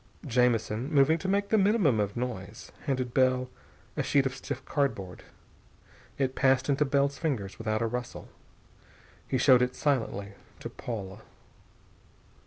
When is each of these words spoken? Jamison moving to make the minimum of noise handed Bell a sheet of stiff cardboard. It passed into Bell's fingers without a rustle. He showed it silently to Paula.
Jamison 0.25 0.91
moving 0.91 1.19
to 1.19 1.27
make 1.27 1.49
the 1.49 1.59
minimum 1.59 1.99
of 1.99 2.17
noise 2.17 2.71
handed 2.87 3.13
Bell 3.13 3.51
a 3.95 4.01
sheet 4.01 4.25
of 4.25 4.35
stiff 4.35 4.65
cardboard. 4.65 5.21
It 6.17 6.33
passed 6.33 6.69
into 6.69 6.85
Bell's 6.85 7.19
fingers 7.19 7.59
without 7.59 7.83
a 7.83 7.85
rustle. 7.85 8.27
He 9.27 9.37
showed 9.37 9.61
it 9.61 9.75
silently 9.75 10.33
to 10.59 10.71
Paula. 10.71 11.21